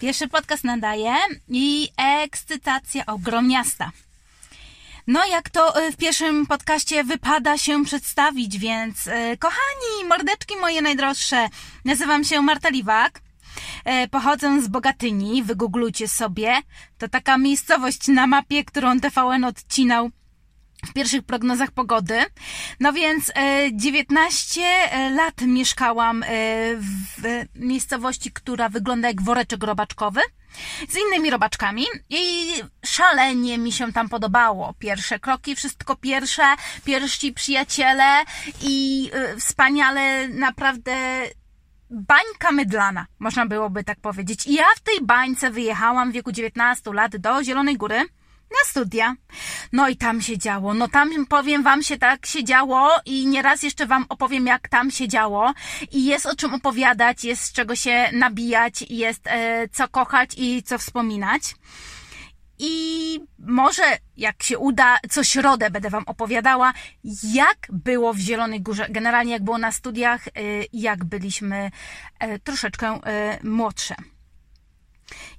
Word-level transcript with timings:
Pierwszy 0.00 0.28
podcast 0.28 0.64
nadaje 0.64 1.14
i 1.48 1.88
ekscytacja 1.96 3.06
ogromniasta. 3.06 3.90
No, 5.06 5.26
jak 5.26 5.50
to 5.50 5.82
y, 5.86 5.92
w 5.92 5.96
pierwszym 5.96 6.46
podcaście 6.46 7.04
wypada 7.04 7.58
się 7.58 7.84
przedstawić, 7.84 8.58
więc 8.58 9.06
y, 9.06 9.10
kochani, 9.38 10.08
mordeczki 10.08 10.56
moje 10.56 10.82
najdroższe, 10.82 11.48
nazywam 11.84 12.24
się 12.24 12.42
Marta 12.42 12.68
Liwak. 12.68 13.20
Y, 14.04 14.08
Pochodzę 14.08 14.62
z 14.62 14.68
Bogatyni, 14.68 15.42
wygooglujcie 15.42 16.08
sobie. 16.08 16.54
To 16.98 17.08
taka 17.08 17.38
miejscowość 17.38 18.08
na 18.08 18.26
mapie, 18.26 18.64
którą 18.64 19.00
TVN 19.00 19.44
odcinał 19.44 20.10
w 20.86 20.92
pierwszych 20.92 21.22
prognozach 21.22 21.70
pogody. 21.70 22.24
No 22.80 22.92
więc 22.92 23.32
e, 23.34 23.68
19 23.72 24.60
lat 25.10 25.40
mieszkałam 25.40 26.22
e, 26.22 26.26
w 26.76 27.44
miejscowości, 27.54 28.32
która 28.32 28.68
wygląda 28.68 29.08
jak 29.08 29.22
woreczek 29.22 29.64
robaczkowy 29.64 30.20
z 30.88 30.96
innymi 30.96 31.30
robaczkami 31.30 31.86
i 32.10 32.52
szalenie 32.84 33.58
mi 33.58 33.72
się 33.72 33.92
tam 33.92 34.08
podobało. 34.08 34.74
Pierwsze 34.78 35.18
kroki, 35.18 35.56
wszystko 35.56 35.96
pierwsze, 35.96 36.42
pierwsi 36.84 37.32
przyjaciele 37.32 38.24
i 38.62 39.10
e, 39.12 39.36
wspaniale 39.36 40.28
naprawdę 40.28 40.92
bańka 41.90 42.52
mydlana, 42.52 43.06
można 43.18 43.46
byłoby 43.46 43.84
tak 43.84 44.00
powiedzieć. 44.00 44.46
I 44.46 44.54
ja 44.54 44.64
w 44.76 44.80
tej 44.80 45.00
bańce 45.00 45.50
wyjechałam 45.50 46.10
w 46.10 46.14
wieku 46.14 46.32
19 46.32 46.92
lat 46.92 47.16
do 47.16 47.44
Zielonej 47.44 47.76
Góry 47.76 48.04
na 48.50 48.70
studia. 48.70 49.14
No 49.72 49.88
i 49.88 49.96
tam 49.96 50.22
się 50.22 50.38
działo. 50.38 50.74
No 50.74 50.88
tam 50.88 51.26
powiem 51.26 51.62
wam 51.62 51.82
się 51.82 51.98
tak 51.98 52.26
się 52.26 52.44
działo 52.44 52.90
i 53.06 53.26
nieraz 53.26 53.62
jeszcze 53.62 53.86
wam 53.86 54.04
opowiem 54.08 54.46
jak 54.46 54.68
tam 54.68 54.90
się 54.90 55.08
działo 55.08 55.54
i 55.92 56.04
jest 56.04 56.26
o 56.26 56.36
czym 56.36 56.54
opowiadać, 56.54 57.24
jest 57.24 57.42
z 57.42 57.52
czego 57.52 57.76
się 57.76 58.10
nabijać, 58.12 58.84
jest 58.90 59.26
e, 59.26 59.68
co 59.68 59.88
kochać 59.88 60.30
i 60.36 60.62
co 60.62 60.78
wspominać. 60.78 61.54
I 62.62 63.20
może 63.38 63.82
jak 64.16 64.42
się 64.42 64.58
uda, 64.58 64.98
co 65.10 65.24
środę 65.24 65.70
będę 65.70 65.90
Wam 65.90 66.04
opowiadała, 66.06 66.72
jak 67.24 67.56
było 67.68 68.12
w 68.12 68.18
Zielonej 68.18 68.60
Górze, 68.60 68.86
generalnie 68.90 69.32
jak 69.32 69.44
było 69.44 69.58
na 69.58 69.72
studiach, 69.72 70.28
e, 70.28 70.30
jak 70.72 71.04
byliśmy 71.04 71.70
e, 72.18 72.38
troszeczkę 72.38 73.00
e, 73.06 73.38
młodsze. 73.44 73.94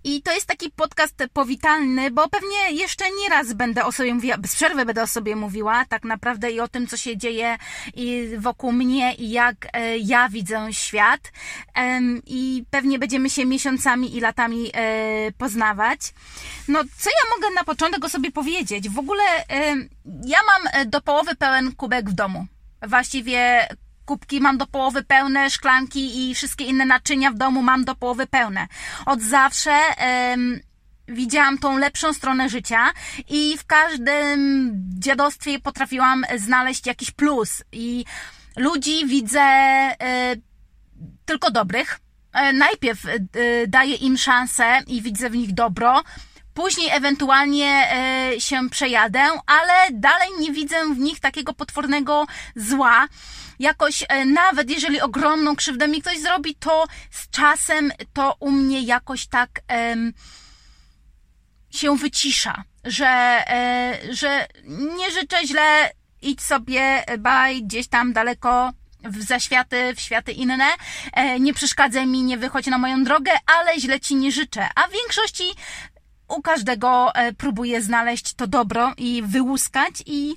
I 0.03 0.21
to 0.21 0.31
jest 0.31 0.45
taki 0.45 0.71
podcast 0.71 1.15
powitalny, 1.33 2.11
bo 2.11 2.29
pewnie 2.29 2.71
jeszcze 2.71 3.05
nie 3.21 3.29
raz 3.29 3.53
będę 3.53 3.85
o 3.85 3.91
sobie 3.91 4.13
mówiła, 4.13 4.37
bez 4.37 4.55
przerwy 4.55 4.85
będę 4.85 5.03
o 5.03 5.07
sobie 5.07 5.35
mówiła, 5.35 5.85
tak 5.85 6.03
naprawdę 6.03 6.51
i 6.51 6.59
o 6.59 6.67
tym, 6.67 6.87
co 6.87 6.97
się 6.97 7.17
dzieje 7.17 7.57
wokół 8.37 8.71
mnie 8.71 9.13
i 9.13 9.31
jak 9.31 9.67
e, 9.73 9.97
ja 9.97 10.29
widzę 10.29 10.67
świat. 10.71 11.31
I 12.25 12.63
pewnie 12.69 12.99
będziemy 12.99 13.29
się 13.29 13.45
miesiącami 13.45 14.17
i 14.17 14.19
latami 14.19 14.71
e, 14.73 15.31
poznawać. 15.37 15.99
No, 16.67 16.83
co 16.97 17.09
ja 17.09 17.35
mogę 17.35 17.55
na 17.55 17.63
początek 17.63 18.05
o 18.05 18.09
sobie 18.09 18.31
powiedzieć? 18.31 18.89
W 18.89 18.99
ogóle 18.99 19.23
ja 20.25 20.39
mam 20.47 20.89
do 20.89 21.01
połowy 21.01 21.35
pełen 21.35 21.75
kubek 21.75 22.09
w 22.09 22.13
domu. 22.13 22.47
Właściwie 22.87 23.67
kubki 24.05 24.41
mam 24.41 24.57
do 24.57 24.67
połowy 24.67 25.03
pełne, 25.03 25.49
szklanki 25.49 26.29
i 26.29 26.35
wszystkie 26.35 26.65
inne 26.65 26.85
naczynia 26.85 27.31
w 27.31 27.35
domu 27.35 27.61
mam 27.61 27.85
do 27.85 27.95
połowy 27.95 28.27
pełne. 28.27 28.67
Od 29.05 29.21
zawsze 29.21 29.71
um, 30.31 30.59
widziałam 31.07 31.57
tą 31.57 31.77
lepszą 31.77 32.13
stronę 32.13 32.49
życia 32.49 32.91
i 33.29 33.57
w 33.57 33.65
każdym 33.65 34.71
dziadostwie 34.99 35.59
potrafiłam 35.59 36.25
znaleźć 36.37 36.87
jakiś 36.87 37.11
plus 37.11 37.63
i 37.71 38.05
ludzi 38.57 39.07
widzę 39.07 39.41
e, 39.41 39.95
tylko 41.25 41.51
dobrych. 41.51 41.99
E, 42.33 42.53
najpierw 42.53 43.05
e, 43.05 43.19
daję 43.67 43.95
im 43.95 44.17
szansę 44.17 44.79
i 44.87 45.01
widzę 45.01 45.29
w 45.29 45.35
nich 45.35 45.53
dobro, 45.53 46.03
Później 46.53 46.89
ewentualnie 46.91 47.91
e, 47.91 48.41
się 48.41 48.69
przejadę, 48.69 49.19
ale 49.45 49.73
dalej 49.91 50.29
nie 50.39 50.51
widzę 50.51 50.93
w 50.93 50.99
nich 50.99 51.19
takiego 51.19 51.53
potwornego 51.53 52.25
zła. 52.55 53.07
Jakoś 53.59 54.03
e, 54.07 54.25
nawet 54.25 54.69
jeżeli 54.69 55.01
ogromną 55.01 55.55
krzywdę 55.55 55.87
mi 55.87 56.01
ktoś 56.01 56.19
zrobi, 56.19 56.55
to 56.55 56.85
z 57.11 57.29
czasem 57.29 57.91
to 58.13 58.35
u 58.39 58.51
mnie 58.51 58.81
jakoś 58.81 59.27
tak 59.27 59.49
się 61.69 61.97
wycisza, 61.97 62.63
że, 62.83 63.07
e, 63.47 63.99
że 64.09 64.47
nie 64.97 65.11
życzę 65.11 65.47
źle, 65.47 65.91
idź 66.21 66.41
sobie, 66.41 67.03
baj, 67.19 67.63
gdzieś 67.63 67.87
tam 67.87 68.13
daleko 68.13 68.71
w 69.03 69.23
zaświaty, 69.23 69.95
w 69.95 69.99
światy 69.99 70.31
inne, 70.31 70.69
nie 71.39 71.53
przeszkadzaj 71.53 72.07
mi, 72.07 72.23
nie 72.23 72.37
wychodź 72.37 72.65
na 72.67 72.77
moją 72.77 73.03
drogę, 73.03 73.31
ale 73.45 73.79
źle 73.79 73.99
ci 73.99 74.15
nie 74.15 74.31
życzę. 74.31 74.67
A 74.75 74.87
w 74.87 74.91
większości 74.91 75.43
u 76.37 76.41
każdego 76.41 77.15
e, 77.15 77.33
próbuję 77.33 77.81
znaleźć 77.81 78.33
to 78.33 78.47
dobro 78.47 78.93
i 78.97 79.23
wyłuskać 79.25 80.03
i 80.05 80.35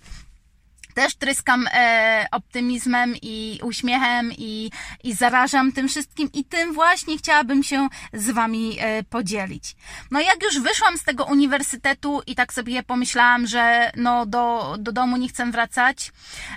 też 0.94 1.14
tryskam 1.16 1.66
e, 1.74 2.26
optymizmem 2.32 3.14
i 3.22 3.60
uśmiechem 3.62 4.32
i, 4.38 4.70
i 5.04 5.14
zarażam 5.14 5.72
tym 5.72 5.88
wszystkim 5.88 6.30
i 6.32 6.44
tym 6.44 6.72
właśnie 6.72 7.18
chciałabym 7.18 7.62
się 7.62 7.88
z 8.12 8.30
Wami 8.30 8.76
e, 8.80 9.02
podzielić. 9.02 9.76
No 10.10 10.20
jak 10.20 10.42
już 10.42 10.60
wyszłam 10.60 10.98
z 10.98 11.04
tego 11.04 11.24
uniwersytetu 11.24 12.22
i 12.26 12.34
tak 12.34 12.52
sobie 12.52 12.82
pomyślałam, 12.82 13.46
że 13.46 13.92
no 13.96 14.26
do, 14.26 14.76
do 14.78 14.92
domu 14.92 15.16
nie 15.16 15.28
chcę 15.28 15.50
wracać, 15.50 16.12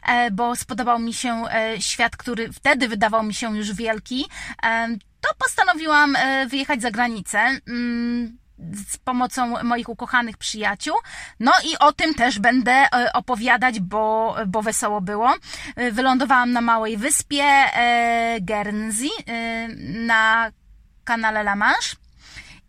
e, 0.07 0.31
bo 0.31 0.55
spodobał 0.55 0.99
mi 0.99 1.13
się 1.13 1.43
e, 1.51 1.81
świat, 1.81 2.17
który 2.17 2.53
wtedy 2.53 2.87
wydawał 2.87 3.23
mi 3.23 3.33
się 3.33 3.57
już 3.57 3.73
wielki, 3.73 4.25
e, 4.63 4.87
to 5.21 5.29
postanowiłam 5.37 6.17
wyjechać 6.49 6.81
za 6.81 6.91
granicę. 6.91 7.39
Mm, 7.67 8.37
z 8.90 8.97
pomocą 8.97 9.63
moich 9.63 9.90
ukochanych 9.90 10.38
przyjaciół. 10.38 10.95
No 11.40 11.51
i 11.66 11.78
o 11.78 11.94
tym 11.94 12.13
też 12.13 12.40
będę 12.40 12.72
e, 12.72 13.13
opowiadać, 13.13 13.79
bo, 13.79 14.35
bo 14.47 14.62
wesoło 14.62 15.01
było. 15.01 15.35
E, 15.75 15.91
wylądowałam 15.91 16.51
na 16.51 16.62
małej 16.62 16.97
wyspie 16.97 17.44
e, 17.44 18.38
Guernsey 18.41 19.09
na 20.06 20.51
kanale 21.03 21.40
La 21.40 21.56
Manche 21.56 21.96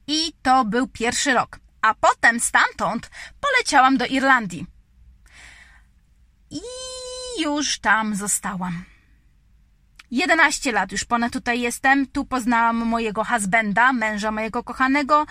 i 0.06 0.32
to 0.42 0.64
był 0.64 0.86
pierwszy 0.88 1.34
rok. 1.34 1.58
A 1.82 1.94
potem 1.94 2.40
stamtąd 2.40 3.10
poleciałam 3.40 3.96
do 3.96 4.06
Irlandii. 4.06 4.66
I 6.50 6.60
już 7.42 7.78
tam 7.78 8.14
zostałam. 8.14 8.84
11 10.10 10.72
lat 10.72 10.92
już 10.92 11.04
ponad 11.04 11.32
tutaj 11.32 11.60
jestem. 11.60 12.06
Tu 12.06 12.24
poznałam 12.24 12.76
mojego 12.76 13.24
husbanda, 13.24 13.92
męża 13.92 14.30
mojego 14.30 14.64
kochanego. 14.64 15.26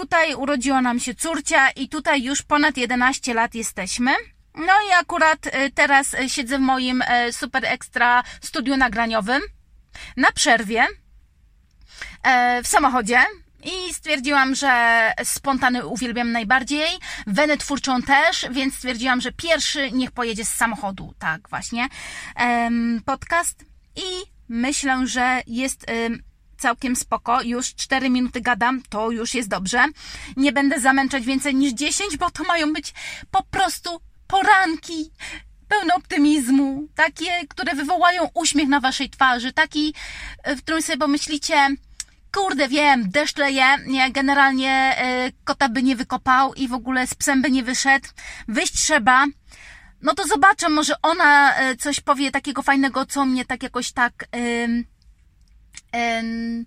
Tutaj 0.00 0.34
urodziła 0.34 0.82
nam 0.82 1.00
się 1.00 1.14
córcia 1.14 1.70
i 1.70 1.88
tutaj 1.88 2.22
już 2.22 2.42
ponad 2.42 2.76
11 2.76 3.34
lat 3.34 3.54
jesteśmy. 3.54 4.14
No 4.54 4.72
i 4.90 4.92
akurat 5.00 5.46
y, 5.46 5.50
teraz 5.74 6.14
y, 6.14 6.28
siedzę 6.28 6.58
w 6.58 6.60
moim 6.60 7.02
y, 7.02 7.32
super 7.32 7.64
ekstra 7.64 8.22
studiu 8.40 8.76
nagraniowym. 8.76 9.42
Na 10.16 10.32
przerwie 10.32 10.86
w 12.64 12.66
samochodzie 12.66 13.24
i 13.64 13.94
stwierdziłam, 13.94 14.54
że 14.54 15.12
spontany 15.24 15.86
uwielbiam 15.86 16.32
najbardziej, 16.32 16.88
wenę 17.26 17.56
twórczą 17.56 18.02
też, 18.02 18.46
więc 18.50 18.74
stwierdziłam, 18.74 19.20
że 19.20 19.32
pierwszy 19.32 19.92
niech 19.92 20.10
pojedzie 20.10 20.44
z 20.44 20.54
samochodu, 20.54 21.14
tak 21.18 21.48
właśnie, 21.48 21.88
podcast 23.04 23.64
i 23.96 24.06
myślę, 24.48 25.06
że 25.06 25.42
jest 25.46 25.86
całkiem 26.58 26.96
spoko, 26.96 27.42
już 27.42 27.74
4 27.74 28.10
minuty 28.10 28.40
gadam, 28.40 28.82
to 28.88 29.10
już 29.10 29.34
jest 29.34 29.48
dobrze. 29.48 29.84
Nie 30.36 30.52
będę 30.52 30.80
zamęczać 30.80 31.24
więcej 31.24 31.54
niż 31.54 31.72
10, 31.72 32.16
bo 32.16 32.30
to 32.30 32.44
mają 32.44 32.72
być 32.72 32.94
po 33.30 33.42
prostu 33.42 34.00
poranki 34.26 35.10
pełne 35.68 35.94
optymizmu, 35.94 36.88
takie, 36.94 37.46
które 37.48 37.74
wywołają 37.74 38.28
uśmiech 38.34 38.68
na 38.68 38.80
waszej 38.80 39.10
twarzy, 39.10 39.52
taki, 39.52 39.94
e, 40.42 40.56
w 40.56 40.62
którym 40.62 40.82
sobie 40.82 40.98
pomyślicie, 40.98 41.68
kurde, 42.32 42.68
wiem, 42.68 43.10
deszcz 43.10 43.36
leje, 43.36 43.64
nie, 43.86 44.10
generalnie 44.12 44.96
y, 45.28 45.32
kota 45.44 45.68
by 45.68 45.82
nie 45.82 45.96
wykopał 45.96 46.54
i 46.54 46.68
w 46.68 46.72
ogóle 46.72 47.06
z 47.06 47.14
psem 47.14 47.42
by 47.42 47.50
nie 47.50 47.62
wyszedł, 47.62 48.08
wyjść 48.48 48.72
trzeba, 48.72 49.26
no 50.02 50.14
to 50.14 50.26
zobaczę, 50.26 50.68
może 50.68 50.94
ona 51.02 51.62
y, 51.70 51.76
coś 51.76 52.00
powie 52.00 52.30
takiego 52.30 52.62
fajnego, 52.62 53.06
co 53.06 53.24
mnie 53.24 53.44
tak 53.44 53.62
jakoś 53.62 53.92
tak... 53.92 54.24
Y, 54.36 54.84
and 55.92 56.66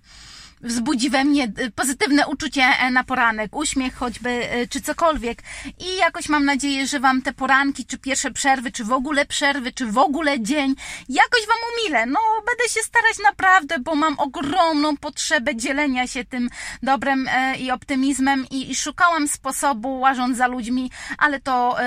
wzbudzi 0.64 1.10
we 1.10 1.24
mnie 1.24 1.52
y, 1.60 1.72
pozytywne 1.72 2.28
uczucie 2.28 2.64
e, 2.64 2.92
na 2.92 3.04
poranek, 3.04 3.56
uśmiech 3.56 3.96
choćby, 3.96 4.30
y, 4.30 4.68
czy 4.68 4.82
cokolwiek. 4.82 5.44
I 5.80 5.98
jakoś 5.98 6.30
mam 6.30 6.46
nadzieję, 6.46 6.88
że 6.88 7.00
Wam 7.00 7.22
te 7.22 7.34
poranki, 7.34 7.86
czy 7.86 7.98
pierwsze 7.98 8.32
przerwy, 8.32 8.72
czy 8.72 8.84
w 8.84 8.92
ogóle 8.92 9.26
przerwy, 9.26 9.72
czy 9.72 9.86
w 9.86 9.98
ogóle 9.98 10.40
dzień, 10.40 10.76
jakoś 11.10 11.48
Wam 11.48 11.58
umilę. 11.74 12.06
No, 12.06 12.20
będę 12.48 12.74
się 12.74 12.80
starać 12.80 13.18
naprawdę, 13.24 13.80
bo 13.80 13.96
mam 13.96 14.20
ogromną 14.20 14.98
potrzebę 14.98 15.56
dzielenia 15.56 16.08
się 16.08 16.26
tym 16.26 16.50
dobrem 16.84 17.28
e, 17.32 17.58
i 17.58 17.72
optymizmem 17.72 18.46
i, 18.52 18.76
szukałam 18.76 19.28
sposobu, 19.28 20.00
łażąc 20.00 20.38
za 20.38 20.48
ludźmi, 20.48 20.92
ale 21.18 21.40
to 21.40 21.78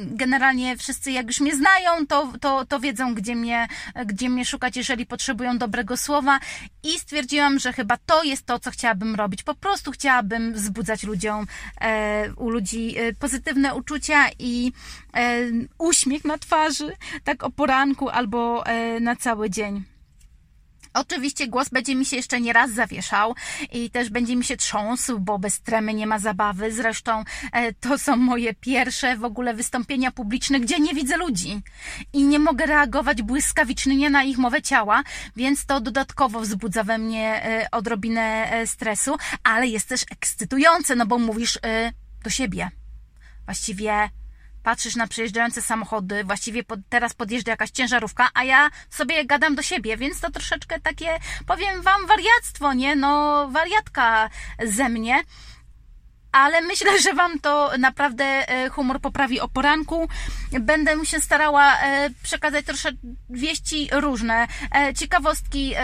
generalnie 0.00 0.76
wszyscy 0.76 1.12
jak 1.12 1.26
już 1.26 1.40
mnie 1.40 1.56
znają, 1.56 2.06
to, 2.06 2.32
to, 2.40 2.66
to 2.66 2.80
wiedzą, 2.80 3.14
gdzie 3.14 3.36
mnie, 3.36 3.68
gdzie 4.06 4.28
mnie 4.28 4.44
szukać, 4.44 4.76
jeżeli 4.76 5.06
potrzebują 5.06 5.58
dobrego 5.58 5.96
słowa 5.96 6.38
i 6.82 6.98
stwierdziłam, 6.98 7.58
że 7.58 7.72
chyba 7.72 7.95
prawda? 7.96 8.04
To 8.06 8.24
jest 8.24 8.46
to, 8.46 8.58
co 8.58 8.70
chciałabym 8.70 9.14
robić. 9.14 9.42
Po 9.42 9.54
prostu 9.54 9.90
chciałabym 9.90 10.52
wzbudzać 10.52 11.02
ludziom, 11.02 11.46
e, 11.80 12.32
u 12.36 12.50
ludzi 12.50 12.98
e, 12.98 13.12
pozytywne 13.12 13.74
uczucia 13.74 14.26
i 14.38 14.72
e, 15.14 15.38
uśmiech 15.78 16.24
na 16.24 16.38
twarzy, 16.38 16.92
tak 17.24 17.44
o 17.44 17.50
poranku 17.50 18.08
albo 18.08 18.66
e, 18.66 19.00
na 19.00 19.16
cały 19.16 19.50
dzień. 19.50 19.95
Oczywiście 20.96 21.48
głos 21.48 21.68
będzie 21.68 21.94
mi 21.94 22.04
się 22.04 22.16
jeszcze 22.16 22.40
nie 22.40 22.52
raz 22.52 22.70
zawieszał 22.70 23.34
i 23.72 23.90
też 23.90 24.10
będzie 24.10 24.36
mi 24.36 24.44
się 24.44 24.56
trząsł, 24.56 25.20
bo 25.20 25.38
bez 25.38 25.60
tremy 25.60 25.94
nie 25.94 26.06
ma 26.06 26.18
zabawy. 26.18 26.72
Zresztą 26.72 27.24
e, 27.52 27.72
to 27.72 27.98
są 27.98 28.16
moje 28.16 28.54
pierwsze 28.54 29.16
w 29.16 29.24
ogóle 29.24 29.54
wystąpienia 29.54 30.10
publiczne, 30.10 30.60
gdzie 30.60 30.80
nie 30.80 30.94
widzę 30.94 31.16
ludzi 31.16 31.62
i 32.12 32.24
nie 32.24 32.38
mogę 32.38 32.66
reagować 32.66 33.22
błyskawicznie 33.22 34.10
na 34.10 34.24
ich 34.24 34.38
mowę 34.38 34.62
ciała, 34.62 35.02
więc 35.36 35.66
to 35.66 35.80
dodatkowo 35.80 36.40
wzbudza 36.40 36.84
we 36.84 36.98
mnie 36.98 37.44
e, 37.44 37.70
odrobinę 37.70 38.50
e, 38.50 38.66
stresu, 38.66 39.16
ale 39.42 39.66
jest 39.66 39.88
też 39.88 40.02
ekscytujące, 40.10 40.96
no 40.96 41.06
bo 41.06 41.18
mówisz 41.18 41.58
do 42.24 42.30
siebie. 42.30 42.70
Właściwie 43.44 44.10
patrzysz 44.66 44.96
na 44.96 45.06
przejeżdżające 45.06 45.62
samochody, 45.62 46.24
właściwie 46.24 46.64
pod, 46.64 46.80
teraz 46.88 47.14
podjeżdża 47.14 47.50
jakaś 47.50 47.70
ciężarówka, 47.70 48.30
a 48.34 48.44
ja 48.44 48.70
sobie 48.90 49.24
gadam 49.24 49.54
do 49.54 49.62
siebie, 49.62 49.96
więc 49.96 50.20
to 50.20 50.30
troszeczkę 50.30 50.80
takie, 50.80 51.18
powiem 51.46 51.82
wam, 51.82 52.06
wariactwo, 52.06 52.72
nie? 52.72 52.96
No, 52.96 53.48
wariatka 53.48 54.30
ze 54.64 54.88
mnie 54.88 55.22
ale 56.32 56.60
myślę, 56.60 57.00
że 57.00 57.14
Wam 57.14 57.40
to 57.40 57.70
naprawdę 57.78 58.24
e, 58.24 58.68
humor 58.68 59.00
poprawi 59.00 59.40
o 59.40 59.48
poranku. 59.48 60.08
Będę 60.60 61.06
się 61.06 61.20
starała 61.20 61.78
e, 61.78 62.10
przekazać 62.22 62.64
troszkę 62.64 62.90
wieści 63.30 63.88
różne, 63.92 64.46
e, 64.74 64.94
ciekawostki 64.94 65.74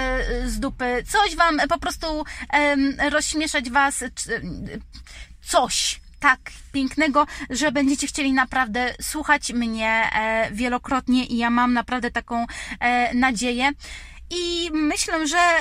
z 0.45 0.61
dupy, 0.61 1.05
coś 1.09 1.37
Wam 1.37 1.61
po 1.69 1.79
prostu 1.79 2.25
rozśmieszać 3.11 3.71
Was, 3.71 4.05
coś 5.43 6.02
tak 6.23 6.41
pięknego, 6.73 7.27
że 7.51 7.73
będziecie 7.73 8.07
chcieli 8.07 8.33
naprawdę 8.33 8.95
słuchać 9.01 9.53
mnie 9.53 10.11
e, 10.15 10.51
wielokrotnie 10.53 11.27
i 11.27 11.37
ja 11.37 11.51
mam 11.51 11.73
naprawdę 11.73 12.11
taką 12.11 12.47
e, 12.81 13.15
nadzieję. 13.15 13.71
I 14.31 14.71
myślę, 14.73 15.27
że, 15.27 15.59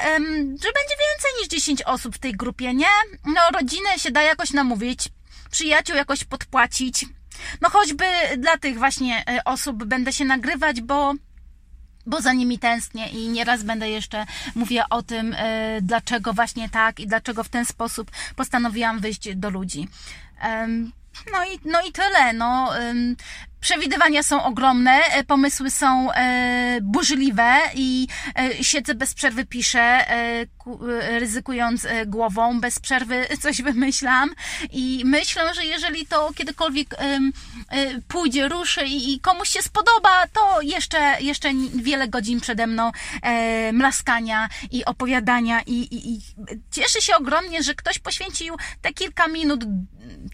że 0.62 0.70
będzie 0.78 0.96
więcej 1.10 1.32
niż 1.40 1.48
10 1.48 1.82
osób 1.82 2.16
w 2.16 2.20
tej 2.20 2.34
grupie, 2.34 2.74
nie? 2.74 2.88
No, 3.26 3.42
rodzinę 3.54 4.00
się 4.00 4.12
da 4.12 4.22
jakoś 4.22 4.52
namówić, 4.52 5.10
przyjaciół 5.52 5.96
jakoś 5.96 6.24
podpłacić. 6.24 7.06
No, 7.62 7.70
choćby 7.70 8.06
dla 8.38 8.58
tych 8.58 8.78
właśnie 8.78 9.24
e, 9.30 9.44
osób 9.44 9.84
będę 9.84 10.14
się 10.14 10.26
nagrywać, 10.26 10.82
bo 10.82 11.14
bo 12.06 12.22
za 12.22 12.34
nimi 12.34 12.60
tęsknię 12.60 13.08
i 13.08 13.28
nieraz 13.28 13.64
będę 13.64 13.90
jeszcze 13.90 14.26
mówiła 14.56 14.86
o 14.90 15.04
tym, 15.04 15.36
dlaczego 15.82 16.34
właśnie 16.34 16.70
tak 16.70 17.00
i 17.00 17.08
dlaczego 17.08 17.44
w 17.44 17.50
ten 17.50 17.66
sposób 17.66 18.12
postanowiłam 18.36 19.00
wyjść 19.00 19.36
do 19.36 19.50
ludzi. 19.50 19.88
No 21.32 21.46
i, 21.46 21.60
no 21.66 21.82
i 21.88 21.92
tyle. 21.92 22.34
No, 22.34 22.74
Przewidywania 23.62 24.24
są 24.24 24.44
ogromne, 24.44 24.92
e, 24.92 25.24
pomysły 25.24 25.72
są 25.72 26.12
e, 26.12 26.80
burzliwe 26.82 27.60
i 27.76 28.08
e, 28.40 28.64
siedzę 28.64 28.96
bez 28.96 29.14
przerwy, 29.14 29.46
piszę, 29.46 30.06
ryzykując 31.20 31.88
głową, 32.06 32.60
bez 32.60 32.80
przerwy 32.80 33.28
coś 33.42 33.62
wymyślam 33.62 34.30
i 34.72 35.02
myślę, 35.06 35.54
że 35.54 35.66
jeżeli 35.66 36.06
to 36.06 36.32
kiedykolwiek 36.36 36.96
pójdzie, 38.08 38.48
ruszy 38.48 38.82
i 38.86 39.20
komuś 39.20 39.50
się 39.50 39.62
spodoba, 39.62 40.28
to 40.34 40.62
jeszcze, 40.62 41.18
jeszcze 41.20 41.50
wiele 41.76 42.08
godzin 42.08 42.42
przede 42.42 42.68
mną 42.68 42.92
mlaskania 43.74 44.50
i 44.72 44.86
opowiadania 44.86 45.62
i, 45.62 45.74
i, 45.74 46.14
i 46.14 46.22
cieszę 46.72 47.02
się 47.02 47.16
ogromnie, 47.16 47.64
że 47.64 47.76
ktoś 47.76 48.00
poświęcił 48.00 48.56
te 48.82 48.94
kilka 48.94 49.28
minut, 49.28 49.66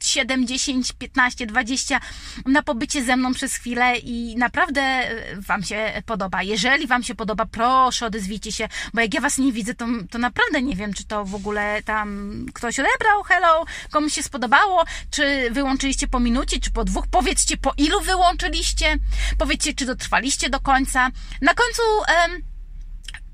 7, 0.05 0.47
10, 0.47 0.91
15, 0.91 1.45
20 1.45 1.99
na 2.45 2.63
pobycie 2.63 3.03
ze 3.03 3.17
mną 3.17 3.33
przez 3.33 3.55
chwilę 3.55 3.97
i 3.97 4.35
naprawdę 4.38 4.81
e, 4.81 5.41
Wam 5.41 5.63
się 5.63 6.01
podoba. 6.05 6.44
Jeżeli 6.44 6.88
Wam 6.88 7.03
się 7.03 7.15
podoba, 7.15 7.45
proszę 7.45 8.05
odezwijcie 8.05 8.51
się, 8.51 8.67
bo 8.94 9.01
jak 9.01 9.13
ja 9.13 9.21
Was 9.21 9.38
nie 9.38 9.51
widzę, 9.51 9.73
to, 9.73 9.85
to 10.11 10.17
naprawdę 10.17 10.61
nie 10.61 10.75
wiem, 10.75 10.94
czy 10.94 11.05
to 11.05 11.25
w 11.25 11.35
ogóle 11.35 11.83
tam 11.83 12.35
ktoś 12.53 12.79
odebrał, 12.79 13.23
hello, 13.23 13.65
komuś 13.91 14.13
się 14.13 14.23
spodobało, 14.23 14.83
czy 15.11 15.49
wyłączyliście 15.51 16.07
po 16.07 16.19
minucie, 16.19 16.59
czy 16.59 16.71
po 16.71 16.83
dwóch. 16.83 17.07
Powiedzcie, 17.11 17.57
po 17.57 17.73
ilu 17.77 18.01
wyłączyliście. 18.01 18.97
Powiedzcie, 19.38 19.73
czy 19.73 19.85
dotrwaliście 19.85 20.49
do 20.49 20.59
końca. 20.59 21.09
Na 21.41 21.53
końcu... 21.53 21.81
Em, 22.07 22.41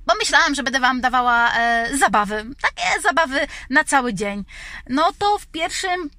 bo 0.06 0.13
myślałam, 0.19 0.56
że 0.56 0.63
będę 0.63 0.80
Wam 0.80 1.01
dawała 1.01 1.54
e, 1.54 1.98
zabawy, 1.98 2.45
takie 2.62 3.01
zabawy 3.01 3.48
na 3.69 3.83
cały 3.83 4.13
dzień. 4.13 4.45
No 4.89 5.12
to 5.18 5.39
w 5.39 5.48
pierwszym 5.48 6.10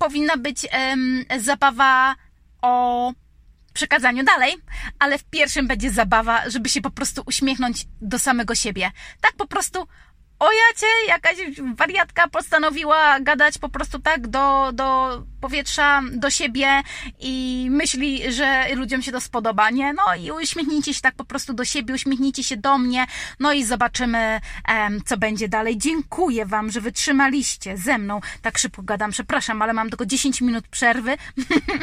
powinna 0.00 0.36
być 0.36 0.66
em, 0.70 1.24
zabawa 1.38 2.16
o 2.62 3.12
przekazaniu 3.72 4.24
dalej, 4.24 4.56
ale 4.98 5.18
w 5.18 5.24
pierwszym 5.24 5.66
będzie 5.66 5.90
zabawa, 5.90 6.50
żeby 6.50 6.68
się 6.68 6.80
po 6.80 6.90
prostu 6.90 7.22
uśmiechnąć 7.26 7.86
do 8.00 8.18
samego 8.18 8.54
siebie. 8.54 8.90
Tak 9.20 9.32
po 9.32 9.46
prostu 9.46 9.86
o 10.40 10.48
jakaś 11.08 11.36
wariatka 11.74 12.28
postanowiła 12.28 13.20
gadać 13.20 13.58
po 13.58 13.68
prostu 13.68 13.98
tak 13.98 14.28
do, 14.28 14.70
do 14.72 15.22
powietrza, 15.40 16.02
do 16.12 16.30
siebie 16.30 16.82
i 17.18 17.66
myśli, 17.70 18.32
że 18.32 18.74
ludziom 18.74 19.02
się 19.02 19.12
to 19.12 19.20
spodoba, 19.20 19.70
nie? 19.70 19.92
No 19.92 20.14
i 20.14 20.30
uśmiechnijcie 20.30 20.94
się 20.94 21.00
tak 21.00 21.14
po 21.14 21.24
prostu 21.24 21.52
do 21.52 21.64
siebie, 21.64 21.94
uśmiechnijcie 21.94 22.44
się 22.44 22.56
do 22.56 22.78
mnie, 22.78 23.06
no 23.40 23.52
i 23.52 23.64
zobaczymy, 23.64 24.40
um, 24.68 25.00
co 25.04 25.16
będzie 25.16 25.48
dalej. 25.48 25.78
Dziękuję 25.78 26.46
Wam, 26.46 26.70
że 26.70 26.80
wytrzymaliście 26.80 27.76
ze 27.76 27.98
mną. 27.98 28.20
Tak 28.42 28.58
szybko 28.58 28.82
gadam, 28.82 29.10
przepraszam, 29.10 29.62
ale 29.62 29.72
mam 29.72 29.88
tylko 29.88 30.06
10 30.06 30.40
minut 30.40 30.68
przerwy 30.68 31.16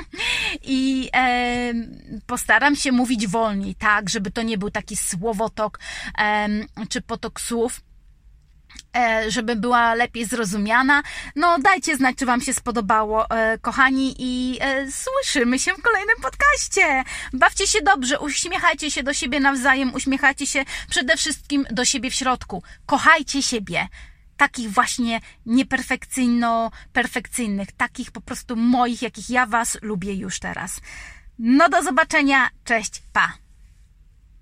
i 0.64 1.10
um, 1.14 2.22
postaram 2.28 2.76
się 2.76 2.92
mówić 2.92 3.28
wolniej, 3.28 3.76
tak, 3.76 4.10
żeby 4.10 4.32
to 4.32 4.42
nie 4.42 4.58
był 4.58 4.72
taki 4.72 4.96
słowotok 4.96 5.80
um, 6.18 6.66
czy 6.90 7.02
potok 7.02 7.42
słów, 7.42 7.82
E, 7.82 7.87
żeby 9.28 9.56
była 9.56 9.94
lepiej 9.94 10.26
zrozumiana. 10.26 11.04
No, 11.36 11.60
dajcie 11.60 11.98
znać, 11.98 12.16
czy 12.16 12.26
Wam 12.26 12.42
się 12.42 12.54
spodobało, 12.54 13.30
e, 13.30 13.58
kochani, 13.58 14.16
i 14.20 14.58
e, 14.62 14.92
słyszymy 14.92 15.60
się 15.60 15.74
w 15.74 15.82
kolejnym 15.82 16.16
podcaście. 16.22 17.04
Bawcie 17.34 17.68
się 17.68 17.82
dobrze, 17.82 18.20
uśmiechajcie 18.20 18.92
się 18.92 19.04
do 19.04 19.14
siebie 19.14 19.40
nawzajem, 19.40 19.94
uśmiechajcie 19.94 20.48
się 20.48 20.66
przede 20.90 21.18
wszystkim 21.18 21.66
do 21.72 21.86
siebie 21.86 22.12
w 22.12 22.16
środku. 22.16 22.64
Kochajcie 22.86 23.44
siebie. 23.44 23.88
Takich 24.38 24.72
właśnie 24.72 25.22
nieperfekcyjno-perfekcyjnych, 25.46 27.68
takich 27.78 28.12
po 28.12 28.22
prostu 28.22 28.56
moich, 28.56 29.02
jakich 29.02 29.30
ja 29.30 29.46
Was 29.46 29.78
lubię 29.82 30.14
już 30.14 30.40
teraz. 30.40 30.82
No 31.40 31.70
do 31.70 31.84
zobaczenia, 31.84 32.50
cześć, 32.64 33.02
pa! 33.14 33.47